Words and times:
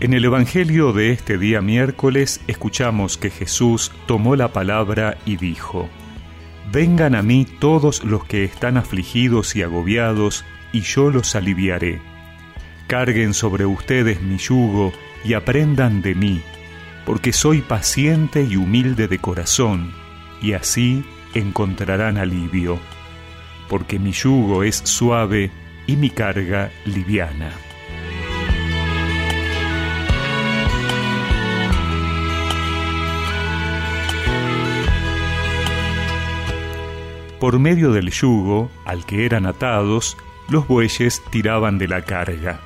En 0.00 0.14
el 0.14 0.24
Evangelio 0.24 0.94
de 0.94 1.12
este 1.12 1.36
día 1.36 1.60
miércoles 1.60 2.40
escuchamos 2.46 3.18
que 3.18 3.28
Jesús 3.28 3.92
tomó 4.06 4.34
la 4.34 4.50
palabra 4.50 5.18
y 5.26 5.36
dijo, 5.36 5.90
Vengan 6.72 7.14
a 7.14 7.20
mí 7.20 7.46
todos 7.58 8.02
los 8.02 8.24
que 8.24 8.44
están 8.44 8.78
afligidos 8.78 9.54
y 9.56 9.62
agobiados, 9.62 10.46
y 10.72 10.80
yo 10.80 11.10
los 11.10 11.34
aliviaré. 11.34 12.00
Carguen 12.86 13.34
sobre 13.34 13.66
ustedes 13.66 14.22
mi 14.22 14.38
yugo 14.38 14.94
y 15.22 15.34
aprendan 15.34 16.00
de 16.00 16.14
mí, 16.14 16.40
porque 17.04 17.34
soy 17.34 17.60
paciente 17.60 18.42
y 18.42 18.56
humilde 18.56 19.06
de 19.06 19.18
corazón, 19.18 19.92
y 20.40 20.54
así 20.54 21.04
encontrarán 21.34 22.16
alivio, 22.16 22.80
porque 23.68 23.98
mi 23.98 24.12
yugo 24.12 24.62
es 24.62 24.76
suave 24.76 25.50
y 25.86 25.96
mi 25.96 26.08
carga 26.08 26.70
liviana. 26.86 27.52
Por 37.40 37.58
medio 37.58 37.92
del 37.92 38.10
yugo 38.10 38.70
al 38.84 39.06
que 39.06 39.24
eran 39.24 39.46
atados, 39.46 40.18
los 40.50 40.68
bueyes 40.68 41.22
tiraban 41.30 41.78
de 41.78 41.88
la 41.88 42.02
carga. 42.02 42.60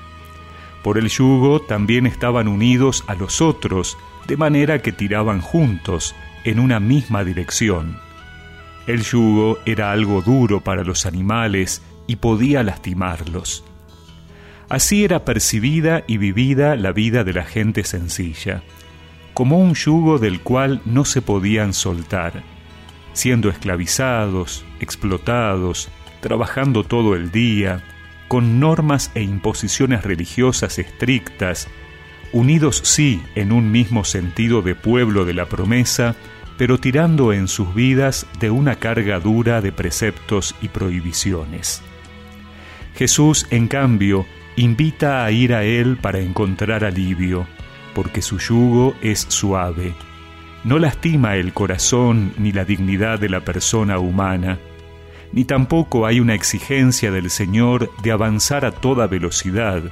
Por 0.82 0.98
el 0.98 1.08
yugo 1.08 1.60
también 1.60 2.06
estaban 2.06 2.48
unidos 2.48 3.04
a 3.06 3.14
los 3.14 3.40
otros, 3.40 3.96
de 4.26 4.36
manera 4.36 4.82
que 4.82 4.90
tiraban 4.90 5.40
juntos, 5.40 6.16
en 6.42 6.58
una 6.58 6.80
misma 6.80 7.22
dirección. 7.22 7.98
El 8.88 9.04
yugo 9.04 9.58
era 9.64 9.92
algo 9.92 10.22
duro 10.22 10.60
para 10.60 10.82
los 10.82 11.06
animales 11.06 11.80
y 12.08 12.16
podía 12.16 12.64
lastimarlos. 12.64 13.64
Así 14.68 15.04
era 15.04 15.24
percibida 15.24 16.02
y 16.08 16.16
vivida 16.18 16.74
la 16.74 16.90
vida 16.90 17.22
de 17.22 17.32
la 17.32 17.44
gente 17.44 17.84
sencilla, 17.84 18.64
como 19.34 19.60
un 19.60 19.74
yugo 19.74 20.18
del 20.18 20.40
cual 20.40 20.82
no 20.84 21.04
se 21.04 21.22
podían 21.22 21.74
soltar 21.74 22.53
siendo 23.14 23.48
esclavizados, 23.48 24.66
explotados, 24.80 25.88
trabajando 26.20 26.84
todo 26.84 27.14
el 27.14 27.30
día, 27.30 27.82
con 28.28 28.60
normas 28.60 29.10
e 29.14 29.22
imposiciones 29.22 30.02
religiosas 30.02 30.78
estrictas, 30.78 31.68
unidos 32.32 32.80
sí 32.84 33.22
en 33.34 33.52
un 33.52 33.70
mismo 33.70 34.04
sentido 34.04 34.60
de 34.60 34.74
pueblo 34.74 35.24
de 35.24 35.34
la 35.34 35.46
promesa, 35.46 36.16
pero 36.58 36.78
tirando 36.78 37.32
en 37.32 37.48
sus 37.48 37.74
vidas 37.74 38.26
de 38.40 38.50
una 38.50 38.76
carga 38.76 39.20
dura 39.20 39.60
de 39.60 39.72
preceptos 39.72 40.54
y 40.60 40.68
prohibiciones. 40.68 41.82
Jesús, 42.96 43.46
en 43.50 43.68
cambio, 43.68 44.26
invita 44.56 45.24
a 45.24 45.30
ir 45.30 45.52
a 45.54 45.64
Él 45.64 45.96
para 45.96 46.20
encontrar 46.20 46.84
alivio, 46.84 47.46
porque 47.94 48.22
su 48.22 48.38
yugo 48.38 48.94
es 49.02 49.26
suave 49.28 49.94
no 50.64 50.78
lastima 50.78 51.36
el 51.36 51.52
corazón 51.52 52.32
ni 52.38 52.50
la 52.52 52.64
dignidad 52.64 53.18
de 53.18 53.28
la 53.28 53.40
persona 53.40 53.98
humana, 53.98 54.58
ni 55.32 55.44
tampoco 55.44 56.06
hay 56.06 56.20
una 56.20 56.34
exigencia 56.34 57.10
del 57.10 57.30
Señor 57.30 57.90
de 58.02 58.12
avanzar 58.12 58.64
a 58.64 58.70
toda 58.70 59.06
velocidad. 59.06 59.82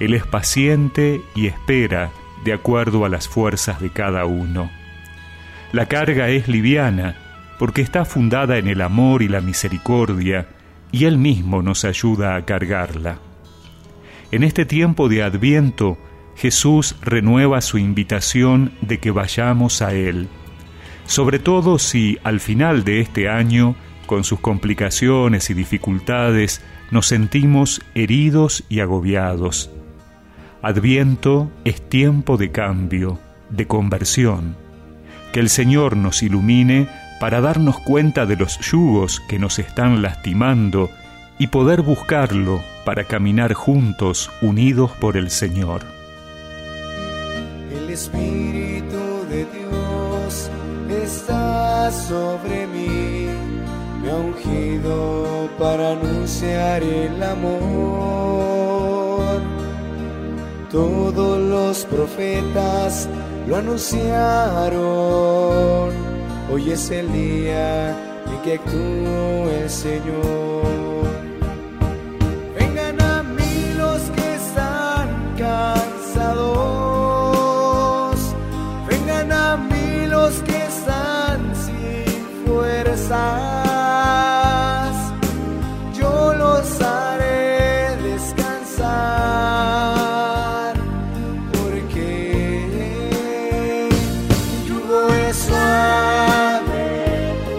Él 0.00 0.14
es 0.14 0.26
paciente 0.26 1.22
y 1.34 1.46
espera 1.46 2.10
de 2.44 2.52
acuerdo 2.52 3.04
a 3.04 3.08
las 3.08 3.28
fuerzas 3.28 3.80
de 3.80 3.90
cada 3.90 4.26
uno. 4.26 4.70
La 5.72 5.86
carga 5.86 6.28
es 6.28 6.48
liviana 6.48 7.16
porque 7.58 7.82
está 7.82 8.04
fundada 8.04 8.58
en 8.58 8.68
el 8.68 8.80
amor 8.80 9.22
y 9.22 9.28
la 9.28 9.40
misericordia, 9.40 10.48
y 10.92 11.06
Él 11.06 11.18
mismo 11.18 11.62
nos 11.62 11.84
ayuda 11.84 12.36
a 12.36 12.44
cargarla. 12.44 13.18
En 14.30 14.42
este 14.42 14.66
tiempo 14.66 15.08
de 15.08 15.22
adviento, 15.22 15.96
Jesús 16.36 16.96
renueva 17.00 17.60
su 17.60 17.78
invitación 17.78 18.72
de 18.80 18.98
que 18.98 19.10
vayamos 19.10 19.82
a 19.82 19.94
Él, 19.94 20.28
sobre 21.06 21.38
todo 21.38 21.78
si 21.78 22.18
al 22.24 22.40
final 22.40 22.84
de 22.84 23.00
este 23.00 23.28
año, 23.28 23.76
con 24.06 24.24
sus 24.24 24.40
complicaciones 24.40 25.50
y 25.50 25.54
dificultades, 25.54 26.62
nos 26.90 27.06
sentimos 27.06 27.82
heridos 27.94 28.64
y 28.68 28.80
agobiados. 28.80 29.70
Adviento 30.62 31.50
es 31.64 31.88
tiempo 31.88 32.36
de 32.36 32.50
cambio, 32.50 33.18
de 33.50 33.66
conversión. 33.66 34.56
Que 35.32 35.40
el 35.40 35.50
Señor 35.50 35.96
nos 35.96 36.22
ilumine 36.22 36.88
para 37.20 37.40
darnos 37.40 37.78
cuenta 37.80 38.26
de 38.26 38.36
los 38.36 38.58
yugos 38.60 39.20
que 39.28 39.38
nos 39.38 39.58
están 39.58 40.02
lastimando 40.02 40.90
y 41.38 41.48
poder 41.48 41.82
buscarlo 41.82 42.62
para 42.84 43.04
caminar 43.04 43.54
juntos 43.54 44.30
unidos 44.40 44.92
por 44.92 45.16
el 45.16 45.30
Señor. 45.30 45.93
Espíritu 47.94 49.02
de 49.30 49.46
Dios 49.54 50.50
está 50.90 51.92
sobre 51.92 52.66
mí, 52.66 53.28
me 54.02 54.10
ha 54.10 54.16
ungido 54.16 55.48
para 55.60 55.92
anunciar 55.92 56.82
el 56.82 57.22
amor. 57.22 57.54
Todos 60.72 61.38
los 61.38 61.84
profetas 61.84 63.08
lo 63.46 63.58
anunciaron, 63.58 64.74
hoy 66.52 66.72
es 66.72 66.90
el 66.90 67.12
día 67.12 67.90
en 68.26 68.42
que 68.42 68.54
actúa 68.54 69.54
el 69.62 69.70
Señor. 69.70 70.83
Yo 85.98 86.34
los 86.34 86.80
haré 86.80 87.96
descansar, 88.04 88.84
porque 91.52 92.08
yugo 94.68 95.08
es 95.28 95.36
suave, 95.36 96.84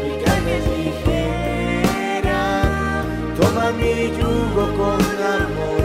mi 0.04 0.24
carga 0.24 0.52
es 0.52 0.66
ligera, 0.78 2.44
toma 3.38 3.66
mi 3.74 3.94
yugo 4.18 4.64
con 4.78 5.02
amor 5.36 5.84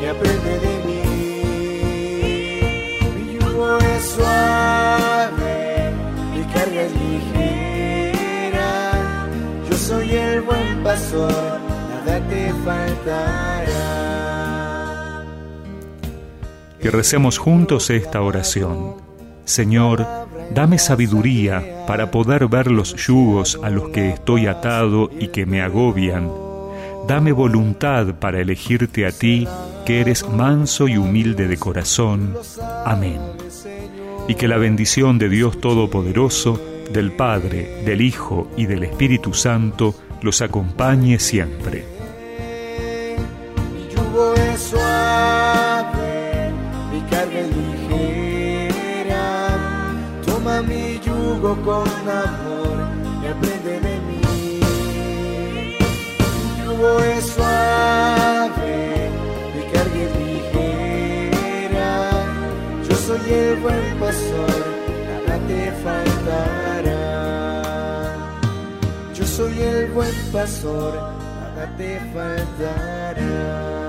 y 0.00 0.02
aprende 0.06 0.52
de 0.60 0.71
faltará. 12.64 13.62
Que 16.80 16.90
recemos 16.90 17.38
juntos 17.38 17.90
esta 17.90 18.22
oración. 18.22 18.96
Señor, 19.44 20.06
dame 20.52 20.78
sabiduría 20.78 21.84
para 21.86 22.10
poder 22.10 22.48
ver 22.48 22.70
los 22.70 22.94
yugos 22.94 23.58
a 23.62 23.70
los 23.70 23.88
que 23.90 24.10
estoy 24.10 24.46
atado 24.46 25.10
y 25.18 25.28
que 25.28 25.46
me 25.46 25.62
agobian. 25.62 26.30
Dame 27.06 27.32
voluntad 27.32 28.14
para 28.14 28.40
elegirte 28.40 29.06
a 29.06 29.12
ti, 29.12 29.46
que 29.84 30.00
eres 30.00 30.28
manso 30.28 30.86
y 30.86 30.96
humilde 30.96 31.48
de 31.48 31.56
corazón. 31.56 32.36
Amén. 32.84 33.20
Y 34.28 34.34
que 34.36 34.46
la 34.46 34.56
bendición 34.56 35.18
de 35.18 35.28
Dios 35.28 35.60
Todopoderoso, 35.60 36.60
del 36.92 37.12
Padre, 37.12 37.82
del 37.84 38.00
Hijo 38.00 38.48
y 38.56 38.66
del 38.66 38.84
Espíritu 38.84 39.34
Santo 39.34 39.94
los 40.22 40.40
acompañe 40.40 41.18
siempre. 41.18 41.84
Mi 43.74 43.88
yugo 43.94 44.34
es 44.34 44.60
suave, 44.60 46.50
mi 46.92 47.00
carga 47.10 47.40
es 47.40 47.48
ligera. 47.56 49.24
Toma 50.24 50.62
mi 50.62 51.00
yugo 51.00 51.56
con 51.62 51.88
amor 52.08 52.76
y 53.22 53.26
aprende 53.26 53.80
de 53.80 54.00
mí. 54.08 54.20
Mi 56.44 56.64
yugo 56.64 57.00
es 57.00 57.26
suave, 57.26 59.10
mi 59.56 59.62
carga 59.72 59.98
es 60.06 60.16
ligera. 60.22 61.90
Yo 62.88 62.96
soy 62.96 63.32
el 63.32 63.56
buen 63.56 63.96
pastor, 63.98 64.64
nada 65.26 65.38
te 65.48 65.72
falta 65.82 66.62
soy 69.36 69.62
el 69.62 69.86
buen 69.92 70.14
pastor, 70.30 70.94
nada 70.94 71.74
te 71.78 71.98
faltará. 72.12 73.81